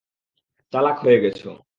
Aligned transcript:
চালাক 0.73 0.97
হয়ে 0.99 1.19
গেছো। 1.19 1.49